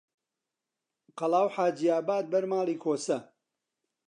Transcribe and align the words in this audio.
قەڵا 1.17 1.41
و 1.45 1.53
حاجیاباد 1.55 2.25
بەر 2.31 2.43
ماڵی 2.51 2.75
کۆسە 2.83 3.17